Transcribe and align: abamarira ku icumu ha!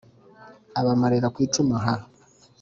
abamarira 0.79 1.27
ku 1.33 1.39
icumu 1.45 1.75
ha! 1.83 1.93